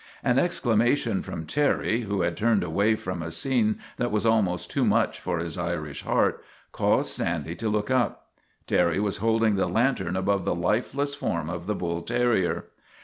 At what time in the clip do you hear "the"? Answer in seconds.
9.57-9.67, 10.43-10.55, 11.67-11.75